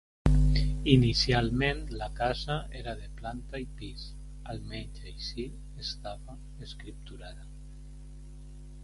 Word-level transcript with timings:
Inicialment 0.93 1.83
la 1.99 2.07
casa 2.19 2.55
era 2.79 2.95
de 3.01 3.09
planta 3.19 3.61
i 3.65 3.67
pis, 3.81 4.07
almenys 4.55 5.05
així 5.13 5.47
estava 5.85 6.39
escripturada. 6.69 7.47